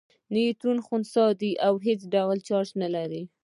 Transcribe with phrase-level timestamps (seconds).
[0.33, 3.23] نیوټرون خنثی دی او هیڅ ډول چارچ نلري.